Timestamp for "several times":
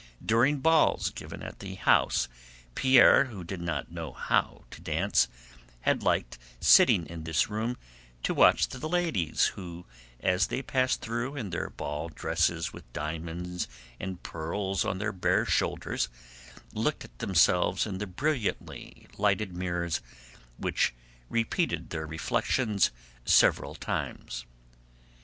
23.23-24.47